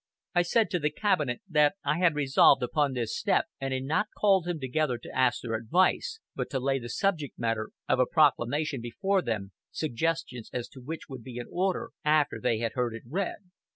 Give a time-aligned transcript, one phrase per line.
[0.33, 4.07] I said to the cabinet that I had resolved upon this step, and had not
[4.17, 8.07] called them together to ask their advice, but to lay the subject matter of a
[8.07, 12.95] proclamation before them, suggestions as to which would be in order after they had heard
[12.95, 13.51] it read."